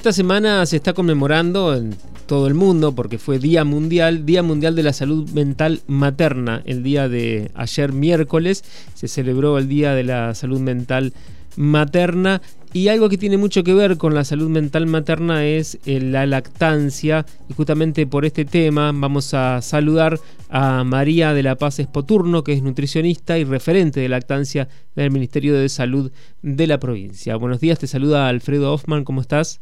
[0.00, 1.94] Esta semana se está conmemorando en
[2.26, 6.62] todo el mundo, porque fue Día Mundial, Día Mundial de la Salud Mental Materna.
[6.64, 11.12] El día de ayer miércoles se celebró el Día de la Salud Mental
[11.56, 12.40] Materna
[12.72, 16.24] y algo que tiene mucho que ver con la salud mental materna es eh, la
[16.24, 17.26] lactancia.
[17.50, 22.54] Y justamente por este tema vamos a saludar a María de la Paz Espoturno, que
[22.54, 27.36] es nutricionista y referente de lactancia del Ministerio de Salud de la provincia.
[27.36, 29.60] Buenos días, te saluda Alfredo Hoffman, ¿cómo estás?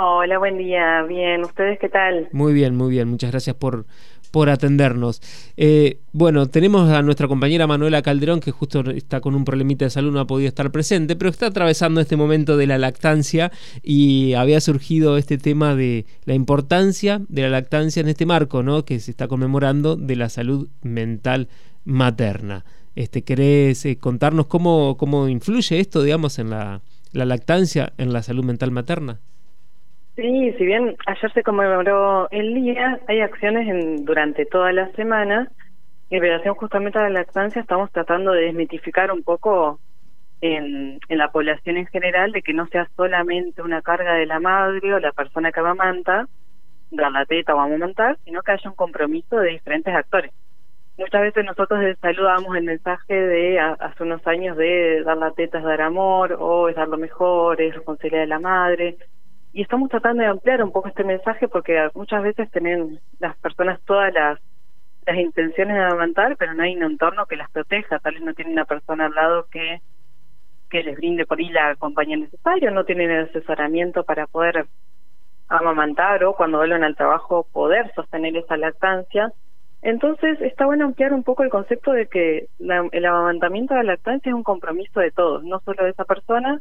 [0.00, 1.02] Hola, buen día.
[1.02, 2.28] Bien, ¿ustedes qué tal?
[2.32, 3.08] Muy bien, muy bien.
[3.08, 3.84] Muchas gracias por,
[4.30, 5.20] por atendernos.
[5.58, 9.90] Eh, bueno, tenemos a nuestra compañera Manuela Calderón, que justo está con un problemita de
[9.90, 14.32] salud, no ha podido estar presente, pero está atravesando este momento de la lactancia y
[14.32, 18.86] había surgido este tema de la importancia de la lactancia en este marco, ¿no?
[18.86, 21.48] Que se está conmemorando de la salud mental
[21.84, 22.64] materna.
[22.94, 26.80] Este, ¿Querés eh, contarnos cómo, cómo influye esto, digamos, en la,
[27.12, 29.20] la lactancia, en la salud mental materna?
[30.14, 35.50] Sí, si bien ayer se conmemoró el día, hay acciones en, durante toda la semana.
[36.10, 39.80] En relación justamente a la lactancia, estamos tratando de desmitificar un poco
[40.42, 44.92] en, la población en general de que no sea solamente una carga de la madre
[44.92, 46.28] o la persona que amamanta,
[46.90, 50.30] dar la teta o amamantar, sino que haya un compromiso de diferentes actores.
[50.98, 55.30] Muchas veces nosotros de salud damos el mensaje de hace unos años de dar la
[55.30, 58.98] teta es dar amor o es dar lo mejor, es responsabilidad de la madre
[59.52, 63.80] y estamos tratando de ampliar un poco este mensaje porque muchas veces tienen las personas
[63.82, 64.38] todas las
[65.04, 68.34] las intenciones de amamantar, pero no hay un entorno que las proteja, tal vez no
[68.34, 69.80] tienen una persona al lado que
[70.70, 74.64] que les brinde por ahí la compañía necesaria, no tienen el asesoramiento para poder
[75.48, 79.32] amamantar o cuando vuelven al trabajo poder sostener esa lactancia.
[79.82, 84.30] Entonces está bueno ampliar un poco el concepto de que el amamantamiento de la lactancia
[84.30, 86.60] es un compromiso de todos, no solo de esa persona,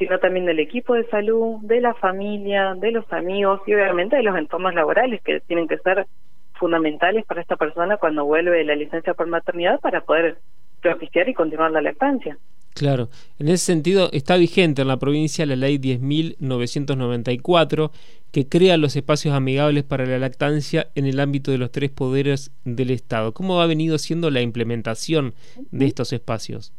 [0.00, 4.22] sino también del equipo de salud, de la familia, de los amigos y obviamente de
[4.22, 6.06] los entornos laborales que tienen que ser
[6.54, 10.38] fundamentales para esta persona cuando vuelve de la licencia por maternidad para poder
[10.80, 12.38] propiciar y continuar la lactancia.
[12.72, 17.90] Claro, en ese sentido está vigente en la provincia la ley 10.994
[18.32, 22.52] que crea los espacios amigables para la lactancia en el ámbito de los tres poderes
[22.64, 23.34] del Estado.
[23.34, 25.34] ¿Cómo ha venido siendo la implementación
[25.70, 26.72] de estos espacios?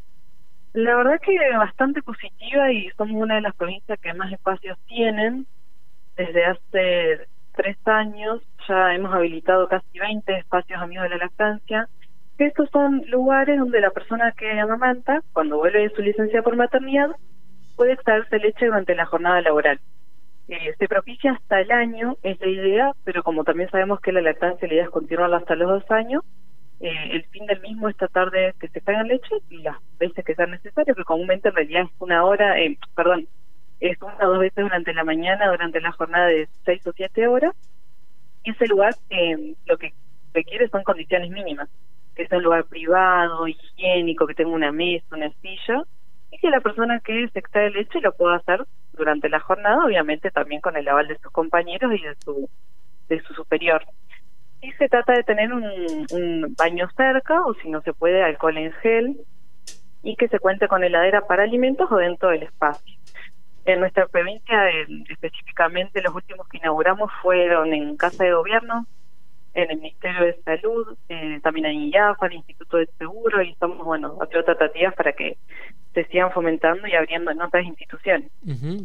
[0.74, 5.46] La verdad que bastante positiva y somos una de las provincias que más espacios tienen.
[6.16, 11.88] Desde hace tres años ya hemos habilitado casi 20 espacios amigos de la lactancia.
[12.38, 17.10] Estos son lugares donde la persona que amamanta, cuando vuelve de su licencia por maternidad,
[17.76, 19.78] puede extraerse leche durante la jornada laboral.
[20.48, 24.22] Eh, se propicia hasta el año, es la idea, pero como también sabemos que la
[24.22, 26.24] lactancia la idea es continuarla hasta los dos años,
[26.82, 29.76] eh, el fin del mismo es tratar de que se caigan leche y las
[30.32, 33.26] que sea necesario, que comúnmente en realidad es una hora, eh, perdón,
[33.80, 37.28] es una o dos veces durante la mañana, durante la jornada de seis o siete
[37.28, 37.54] horas.
[38.44, 39.92] Ese lugar eh, lo que
[40.32, 41.68] requiere son condiciones mínimas,
[42.16, 45.82] que sea un lugar privado, higiénico, que tenga una mesa, una silla,
[46.30, 50.30] y que la persona que se extrae leche lo pueda hacer durante la jornada, obviamente
[50.30, 52.48] también con el aval de sus compañeros y de su,
[53.08, 53.84] de su superior.
[54.62, 55.64] Y se trata de tener un,
[56.12, 59.16] un baño cerca o si no se puede alcohol en gel
[60.02, 62.96] y que se cuente con heladera para alimentos o dentro del espacio.
[63.64, 64.58] En nuestra provincia,
[65.08, 68.86] específicamente, los últimos que inauguramos fueron en Casa de Gobierno,
[69.54, 73.84] en el Ministerio de Salud, eh, también en IAFA, el Instituto de Seguro, y estamos,
[73.84, 75.36] bueno, haciendo tratativas para que
[75.94, 78.30] se sigan fomentando y abriendo en otras instituciones.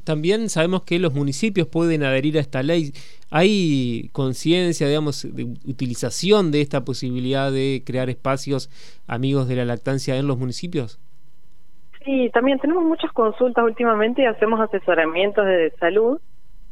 [0.04, 2.92] También sabemos que los municipios pueden adherir a esta ley.
[3.32, 8.70] ¿Hay conciencia, digamos, de utilización de esta posibilidad de crear espacios
[9.08, 11.00] amigos de la lactancia en los municipios?
[12.08, 16.22] Sí, también tenemos muchas consultas últimamente y hacemos asesoramientos de salud,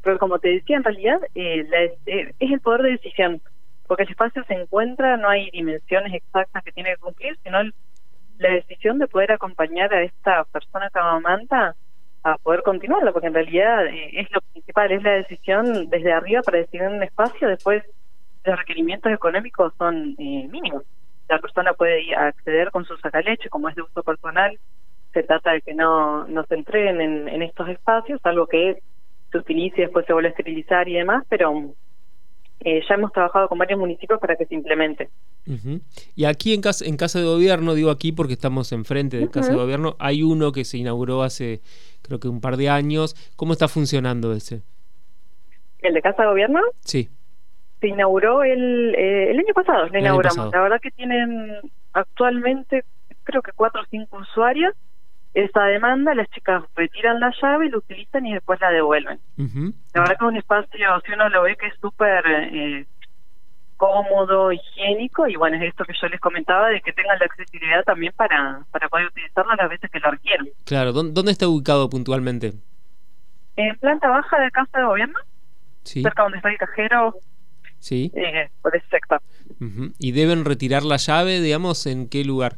[0.02, 1.68] pero como te decía, en realidad eh,
[2.06, 3.42] eh, es el poder de decisión
[3.86, 7.62] porque el espacio se encuentra, no hay dimensiones exactas que tiene que cumplir, sino
[8.38, 11.76] la decisión de poder acompañar a esta persona que amamanta
[12.24, 16.44] a poder continuarlo, porque en realidad eh, es lo principal, es la decisión desde arriba
[16.44, 17.84] para decidir un espacio, después
[18.46, 20.84] los requerimientos económicos son eh, mínimos.
[21.28, 24.58] La persona puede acceder con su sacaleche, como es de uso personal,
[25.16, 28.84] se trata de que no, no se entreguen en, en estos espacios, algo que
[29.32, 31.74] se utilice y después se vuelve a esterilizar y demás, pero
[32.60, 35.10] eh, ya hemos trabajado con varios municipios para que se implemente.
[36.16, 39.52] Y aquí en casa, en casa de Gobierno, digo aquí porque estamos enfrente de Casa
[39.52, 41.62] de Gobierno, hay uno que se inauguró hace
[42.02, 43.16] creo que un par de años.
[43.38, 44.64] ¿Cómo está funcionando ese?
[45.80, 46.60] ¿El de Casa de Gobierno?
[46.82, 47.10] Sí.
[47.80, 50.52] Se inauguró el, eh, el año pasado, lo inauguramos.
[50.52, 51.52] La verdad que tienen
[51.94, 52.84] actualmente
[53.24, 54.74] creo que cuatro o cinco usuarios
[55.36, 59.20] esa demanda, las chicas retiran la llave, lo utilizan y después la devuelven.
[59.94, 62.86] La verdad que es un espacio, si uno lo ve, que es súper eh,
[63.76, 67.84] cómodo, higiénico y bueno, es esto que yo les comentaba de que tengan la accesibilidad
[67.84, 70.48] también para, para poder utilizarlo las veces que lo requieran.
[70.64, 72.54] Claro, ¿dónde está ubicado puntualmente?
[73.58, 75.20] En planta baja de Casa de Gobierno,
[75.84, 76.02] sí.
[76.02, 77.16] cerca donde está el cajero.
[77.80, 78.10] Sí.
[78.16, 79.22] Eh, por ese sector.
[80.00, 82.58] ¿Y deben retirar la llave, digamos, en qué lugar?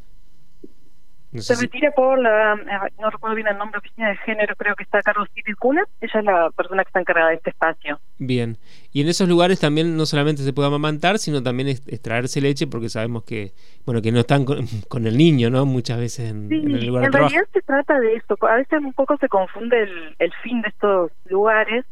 [1.39, 4.83] Se retira por la, eh, no recuerdo bien el nombre, oficina de género, creo que
[4.83, 5.27] está Carlos
[5.59, 7.99] Cuna, ella es la persona que está encargada de este espacio.
[8.17, 8.57] Bien,
[8.91, 12.89] y en esos lugares también no solamente se puede amamantar, sino también extraerse leche, porque
[12.89, 13.53] sabemos que,
[13.85, 14.57] bueno, que no están con,
[15.07, 15.65] el niño, ¿no?
[15.65, 19.17] Muchas veces en, el lugar en realidad se trata de esto, a veces un poco
[19.17, 21.85] se confunde el, el fin de estos lugares,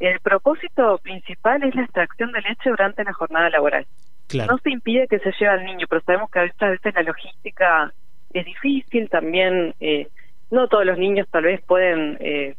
[0.00, 3.86] el propósito principal es la extracción de leche durante la jornada laboral.
[4.34, 7.92] No se impide que se lleve al niño, pero sabemos que a veces la logística
[8.32, 10.08] es difícil, también eh,
[10.50, 12.54] no todos los niños tal vez pueden eh,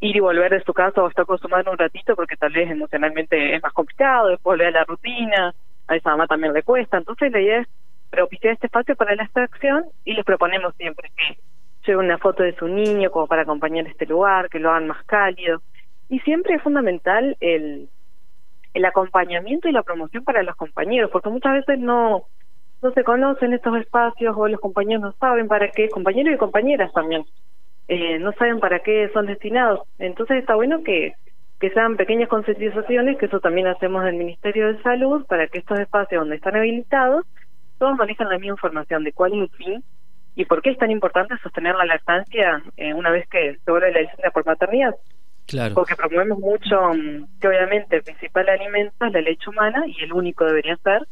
[0.00, 2.52] ir y volver de su casa o estar con su madre un ratito porque tal
[2.52, 5.54] vez emocionalmente es más complicado, después volver a la rutina,
[5.86, 7.68] a esa mamá también le cuesta, entonces la idea es
[8.10, 11.38] propiciar este espacio para la extracción y les proponemos siempre que
[11.86, 15.04] lleven una foto de su niño como para acompañar este lugar, que lo hagan más
[15.04, 15.62] cálido.
[16.10, 17.88] Y siempre es fundamental el
[18.74, 22.24] el acompañamiento y la promoción para los compañeros, porque muchas veces no
[22.82, 26.92] no se conocen estos espacios o los compañeros no saben para qué, compañeros y compañeras
[26.92, 27.24] también,
[27.88, 29.80] eh, no saben para qué son destinados.
[29.98, 31.14] Entonces está bueno que,
[31.60, 35.58] que sean pequeñas concientizaciones, que eso también hacemos en el Ministerio de Salud, para que
[35.58, 37.24] estos espacios donde están habilitados,
[37.78, 39.84] todos manejen la misma información de cuál es el fin
[40.34, 43.92] y por qué es tan importante sostener la lactancia eh, una vez que se vuelve
[43.92, 44.94] la licencia por maternidad.
[45.46, 45.74] Claro.
[45.74, 50.12] Porque promovemos mucho mm, que obviamente el principal alimento es la leche humana y el
[50.12, 51.08] único debería ser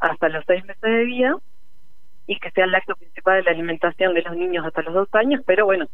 [0.00, 1.36] hasta los seis meses de vida
[2.26, 5.08] y que sea el acto principal de la alimentación de los niños hasta los dos
[5.12, 5.86] años, pero bueno,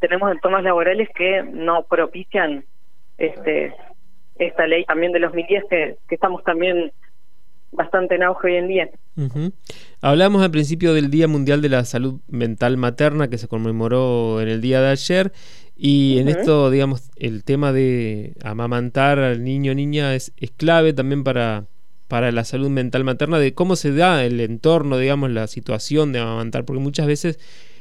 [0.00, 2.64] tenemos entornos laborales que no propician
[3.16, 3.74] este
[4.36, 6.90] esta ley también de los 2010 que, que estamos también
[7.70, 8.88] bastante en auge hoy en día.
[10.00, 14.48] Hablamos al principio del Día Mundial de la Salud Mental Materna que se conmemoró en
[14.48, 15.32] el día de ayer
[15.76, 20.92] y en esto, digamos, el tema de amamantar al niño o niña es, es clave
[20.92, 21.66] también para,
[22.08, 26.20] para la salud mental materna, de cómo se da el entorno, digamos, la situación de
[26.20, 27.38] amamantar, porque muchas veces,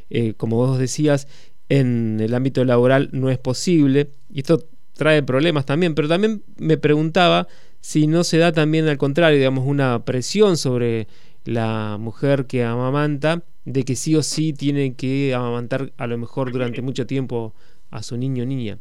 [0.09, 1.27] eh, como vos decías,
[1.69, 6.77] en el ámbito laboral no es posible, y esto trae problemas también, pero también me
[6.77, 7.47] preguntaba
[7.81, 11.07] si no se da también al contrario, digamos, una presión sobre
[11.45, 16.51] la mujer que amamanta, de que sí o sí tiene que amamantar a lo mejor
[16.51, 17.53] durante mucho tiempo
[17.91, 18.77] a su niño o niña.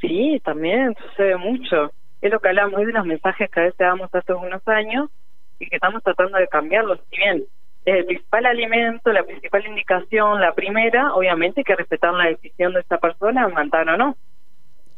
[0.00, 4.12] Sí, también sucede mucho es lo que hablamos de los mensajes que a veces damos
[4.12, 5.10] hace unos años
[5.58, 7.00] y que estamos tratando de cambiarlos.
[7.10, 7.44] Si bien
[7.84, 12.72] es el principal alimento, la principal indicación, la primera, obviamente hay que respetar la decisión
[12.74, 14.16] de esta persona, mantar o no.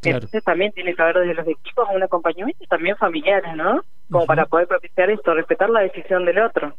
[0.02, 3.82] Entonces también tiene que haber desde los equipos un acompañamiento y también familiares, ¿no?
[4.10, 6.74] Como para poder propiciar esto, respetar la decisión del otro.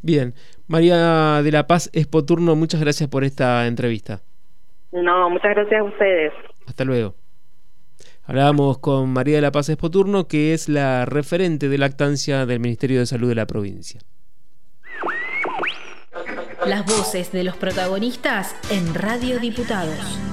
[0.00, 0.32] Bien,
[0.68, 4.20] María de la Paz Espoturno, muchas gracias por esta entrevista.
[4.92, 6.32] No, muchas gracias a ustedes.
[6.68, 7.14] Hasta luego.
[8.24, 13.00] Hablábamos con María de la Paz Espoturno, que es la referente de lactancia del Ministerio
[13.00, 14.00] de Salud de la provincia.
[16.64, 20.31] Las voces de los protagonistas en Radio Diputados.